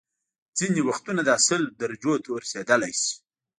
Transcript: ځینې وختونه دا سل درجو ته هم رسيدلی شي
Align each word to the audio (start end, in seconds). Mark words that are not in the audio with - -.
ځینې 0.57 0.81
وختونه 0.87 1.21
دا 1.29 1.35
سل 1.47 1.61
درجو 1.79 2.13
ته 2.23 2.27
هم 2.31 2.37
رسيدلی 2.43 2.91
شي 3.01 3.13